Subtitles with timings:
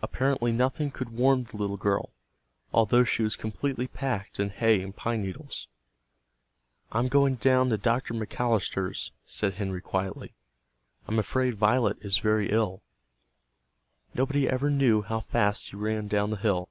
[0.00, 2.12] Apparently nothing could warm the little girl,
[2.72, 5.66] although she was completely packed in hay and pine needles.
[6.92, 8.14] "I'm going down to Dr.
[8.14, 10.36] McAllister's," said Henry quietly.
[11.08, 12.84] "I'm afraid Violet is very ill."
[14.14, 16.68] Nobody ever knew how fast he ran down the hill.